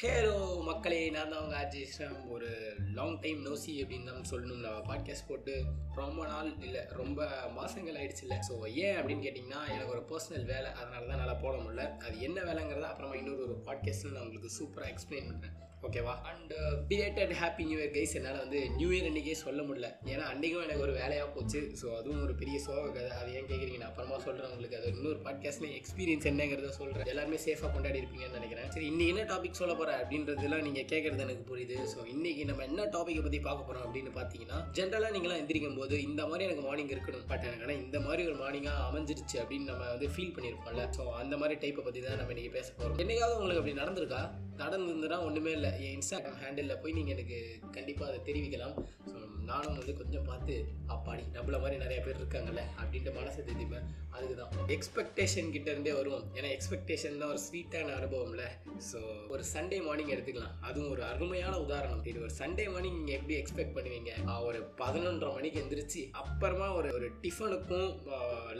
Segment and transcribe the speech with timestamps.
[0.00, 1.84] Hero மக்களே நான் தான் அவங்க ஆர்ஜி
[2.28, 2.48] ஒரு
[2.94, 4.60] லாங் டைம் நோசி அப்படின்னு தான் சொல்லணும்.
[4.60, 8.36] நான் பாட்காஸ்ட் போட்டு ரொம்ப நாள் இல்லை ரொம்ப மாதங்கள் ஆயிடுச்சு இல்லை.
[8.48, 10.70] ஸோ ஏன் அப்படின்னு கேட்டிங்கன்னா எனக்கு ஒரு பர்சனல் வேலை.
[10.72, 14.92] அதனால தான் நல்லா போட முடியல அது என்ன வேலைங்கிறத அப்புறமா இன்னொரு ஒரு பாட்காஸ்ட்டில் நான் உங்களுக்கு சூப்பராக
[14.94, 16.52] எக்ஸ்பிளைன் பண்ணுறேன் ஓகேவா and
[16.90, 19.88] belated happy new year guys என்னால் வந்து நியூ இயர் அன்றைக்கே சொல்ல முடியல.
[20.12, 21.60] ஏன்னா அன்றைக்கும் எனக்கு ஒரு வேலையாக போச்சு.
[21.80, 23.10] ஸோ அதுவும் ஒரு பெரிய சோக கதை.
[23.18, 24.78] அது ஏன் கேட்குறீங்க நான் அப்புறமா சொல்கிறேன் உங்களுக்கு.
[24.78, 28.70] அது இன்னொரு பாட்காஸ்ட்ல எக்ஸ்பீரியன்ஸ் என்னங்கிறத சொல்கிறேன் எல்லாருமே சேஃபாக கொண்டாடி இருப்பீங்கன்னு நினைக்கிறேன்.
[28.76, 31.76] சரி இன்றைக்கி என்ன டாபிக் சொல்ல போகிறேன் அப்படின்றதுலாம் நீங்கள் கேட்குறது எனக்கு புரியுது.
[31.92, 36.24] ஸோ இன்றைக்கி நம்ம என்ன டாப்பிக்கை பற்றி பார்க்க போகிறோம் அப்படின்னு பார்த்தீங்கன்னா ஜென்ரலாக நீங்களாம் எந்திரிக்கும் போது இந்த
[36.32, 37.26] மாதிரி எனக்கு மார்னிங் இருக்கணும்.
[37.32, 40.88] பட் எனக்கு ஆனால் இந்த மாதிரி ஒரு மார்னிங்காக அமைஞ்சிருச்சு அப்படின்னு நம்ம வந்து ஃபீல் பண்ணியிருப்போம்ல.
[40.98, 44.20] ஸோ அந்த மாதிரி டைப்பை பற்றி தான் நம்ம இன்னைக்கு பேச போகிறோம் என்னைக்காவது உங்களுக்கு அப்படி நடந்திருக்கா?
[44.56, 45.70] நடந்திருந்தா ஒன்றுமே இல்லை.
[45.84, 48.74] என் இன்ஸ்டாகிராம் ஹேண்டிலில் போய் நீங்கள் எனக்கு கண்டிப்பாக அதை தெரிவிக்கலாம்.
[49.10, 50.54] ஸோ நானும் வந்து கொஞ்சம் பார்த்து
[50.94, 53.86] அப்பாடி நம்மள மாதிரி நிறைய பேர் இருக்காங்கல்ல அப்படின்ட்டு மனசை தெரிவிப்பேன்
[54.16, 56.24] அதுக்கு தான் எக்ஸ்பெக்டேஷன் கிட்ட இருந்தே வருவோம்.
[56.36, 58.44] ஏன்னா எக்ஸ்பெக்டேஷன் தான் ஒரு ஸ்வீட்டான அனுபவம்ல.
[58.90, 58.98] ஸோ
[59.34, 60.54] ஒரு சண்டே மார்னிங் எடுத்துக்கலாம்.
[60.68, 62.02] அதுவும் ஒரு அருமையான உதாரணம்.
[62.10, 64.12] இது ஒரு சண்டே மார்னிங் நீங்கள் எப்படி எக்ஸ்பெக்ட் பண்ணுவீங்க?
[64.48, 67.90] ஒரு பதினொன்றரை மணிக்கு எந்திரிச்சு அப்புறமா ஒரு ஒரு டிஃபனுக்கும்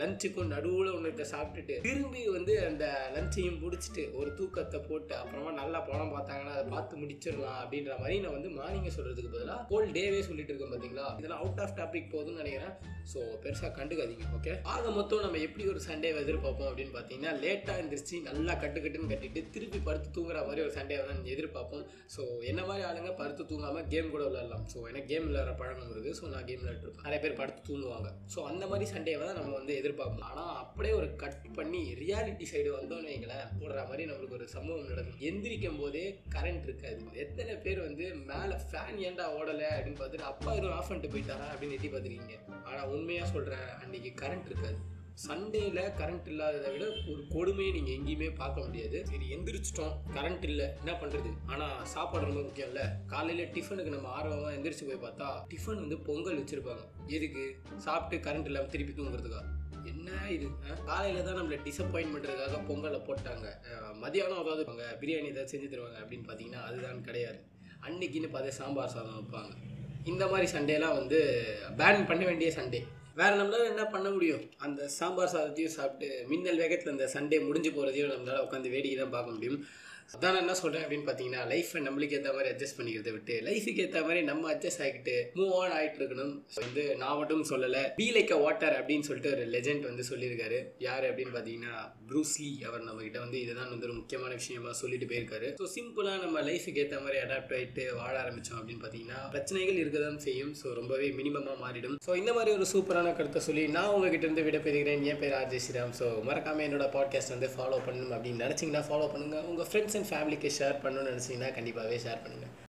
[0.01, 6.13] லஞ்சுக்கும் நடுவில் ஒன்று சாப்பிட்டுட்டு திரும்பி வந்து அந்த லஞ்சையும் பிடிச்சிட்டு ஒரு தூக்கத்தை போட்டு அப்புறமா நல்லா படம்
[6.15, 11.07] பார்த்தாங்க பார்த்து முடிச்சிடலாம் அப்படின்ற மாதிரி நான் வந்து மார்னிங்கை சொல்கிறதுக்கு பதிலாக ஹோல் டேவே சொல்லிட்டு இருக்கேன் பார்த்தீங்களா
[11.19, 12.75] இதெல்லாம் அவுட் ஆஃப் டாபிக் போதும்னு நினைக்கிறேன்.
[13.11, 18.15] ஸோ பெருசாக கண்டுக்காதீங்க ஓகே ஆக மொத்தம் நம்ம எப்படி ஒரு சண்டே எதிர்பார்ப்போம் அப்படின்னு பார்த்தீங்கன்னா லேட்டாக இருந்துருச்சு
[18.27, 21.85] நல்லா கட்டு கட்டுன்னு கட்டிட்டு திருப்பி படுத்து தூங்குற மாதிரி ஒரு சண்டே தான் எதிர்பார்ப்போம்.
[22.15, 26.17] ஸோ என்ன மாதிரி ஆளுங்க படுத்து தூங்காமல் கேம் கூட விளாட்லாம் ஸோ எனக்கு கேம் விளாட்ற பழக்கம் இருக்குது
[26.19, 28.09] ஸோ நான் கேம் விளையாட்டுருப்பேன் நிறைய பேர் படுத்து தூங்குவாங்க.
[28.33, 30.27] ஸோ அந்த மாதிரி சண்டேவை தான் நம்ம வந்து எதிர்பார்ப்போம்.
[30.31, 35.21] ஆனால் அப்படியே ஒரு கட் பண்ணி ரியாலிட்டி சைடு வந்தோன்னு வைங்களேன் போடுற மாதிரி நம்மளுக்கு ஒரு சம்பவம் நடக்கும்.
[35.29, 40.75] எந்திரிக்கும் போதே கரண்ட் இருக்காது எத்தனை பேர் வந்து மேலே ஃபேன் ஏன்டா ஓடலை அப்படின்னு பார்த்துட்டு அப்பா எதுவும்
[40.75, 41.47] ஆஃப் பண்ணிட்டு போயிட்டாரா?
[41.53, 42.37] அப்படின்னு எட்டி பார்த்துருக்கீங்க.
[42.63, 44.95] ஆனால் உண்மையாக சொல்கிறேன் அன்னைக்கு கரண்ட் இருக்காது.
[45.27, 49.05] சண்டேல கரண்ட் இல்லாததை விட ஒரு கொடுமையை நீங்கள் எங்கேயுமே பார்க்க முடியாது.
[49.05, 49.93] சரி எந்திரிச்சிட்டோம்.
[50.15, 50.65] கரண்ட் இல்லை.
[50.77, 52.83] என்ன பண்ணுறது ஆனால் சாப்பாடு ரொம்ப முக்கியம் இல்லை.
[53.07, 56.83] காலையில் டிஃபனுக்கு நம்ம ஆர்வமாக எந்திரிச்சு போய் பார்த்தா டிஃபன் வந்து பொங்கல் வச்சுருப்பாங்க.
[57.07, 57.59] எதுக்கு?
[57.77, 59.41] சாப்பிட்டு கரண்ட் இல்லாமல் திருப்பி தூங்குறதுக்கா?
[59.85, 60.47] என்ன இது?
[60.85, 63.47] காலையில் தான் நம்மளை டிசப்பாயின்ட் பண்ணுறதுக்காக பொங்கலை போட்டாங்க.
[64.03, 67.39] மதியானம் அதாவது அவங்க பிரியாணி ஏதாவது செஞ்சு தருவாங்க அப்படின்னு பார்த்தீங்கன்னா அதுதான் கிடையாது.
[67.87, 69.53] அன்னைக்குன்னு பார்த்தா சாம்பார் சாதம் வைப்பாங்க.
[70.03, 71.19] இந்த மாதிரி சண்டேலாம் வந்து
[71.77, 72.81] பேன் பண்ண வேண்டிய சண்டே.
[73.15, 74.43] வேற நம்மளால என்ன பண்ண முடியும்?
[74.57, 79.31] அந்த சாம்பார் சாதத்தையும் சாப்பிட்டு மின்னல் வேகத்தில் அந்த சண்டே முடிஞ்சு போகிறதையும் நம்மளால உட்காந்து வேடிக்கை தான் பார்க்க
[79.31, 79.65] முடியும்.
[80.13, 83.99] அதான் நான் என்ன சொல்கிறேன் அப்படின்னு பார்த்தீங்கன்னா லைஃப்பை நம்மளுக்கு ஏற்ற மாதிரி அட்ஜஸ்ட் பண்ணிக்கிறத விட்டு லைஃபுக்கு ஏற்ற
[84.05, 86.31] மாதிரி நம்ம அட்ஜஸ்ட் ஆகிக்கிட்டு மூவ் ஆன் ஆகிட்டு இருக்கணும்.
[86.61, 90.59] வந்து நான் மட்டும் சொல்லலை பி லைக் அ வாட்டர் அப்படின்னு சொல்லிட்டு ஒரு லெஜெண்ட் வந்து சொல்லியிருக்காரு.
[90.85, 91.73] யார் அப்படின்னு பார்த்தீங்கன்னா
[92.11, 95.49] ப்ரூஸ்லி அவர் நம்ம கிட்ட வந்து இதுதான் வந்து ஒரு முக்கியமான விஷயமா சொல்லிட்டு போயிருக்காரு.
[95.61, 100.23] ஸோ சிம்பிளாக நம்ம லைஃபுக்கு ஏற்ற மாதிரி அடாப்ட் ஆகிட்டு வாழ ஆரம்பித்தோம் அப்படின்னு பார்த்தீங்கன்னா பிரச்சனைகள் இருக்க தான்
[100.27, 100.53] செய்யும்.
[100.61, 101.97] ஸோ ரொம்பவே மினிமமாக மாறிடும்.
[102.07, 105.05] ஸோ இந்த மாதிரி ஒரு சூப்பரான கருத்தை சொல்லி நான் உங்ககிட்ட இருந்து விடைபெறுகிறேன்.
[105.11, 109.45] என் பேர் ஆர்ஜே ஸ்ரீராம் ஸோ மறக்காம என்னோட பாட்காஸ்ட் வந்து ஃபாலோ பண்ணணும் அப்படின்னு நினச்சிங்கன்னா ஃபாலோ பண்ணுங்கள்
[109.51, 112.66] உங்கள் ஃப்ரெண்ட்ஸ் அண்ட் ஃபேமிலிக்கு ஷேர் பண்ணணும்னு நினச்சிங்கன்னா கண்டிப்பாகவே ஷேர் பண்ணுங்கள்